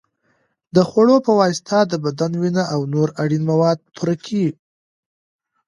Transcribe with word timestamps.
د 0.75 0.77
خوړو 0.89 1.17
په 1.25 1.31
واسطه 1.39 1.77
د 1.91 1.93
بدن 2.05 2.31
وینه 2.41 2.63
او 2.73 2.81
نور 2.93 3.07
اړین 3.21 3.43
مواد 3.51 3.77
پوره 3.95 4.15
کړئ. 4.25 4.45